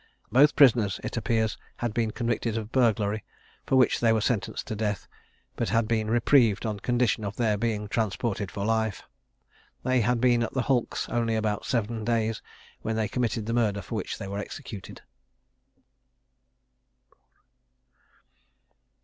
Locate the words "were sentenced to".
4.11-4.75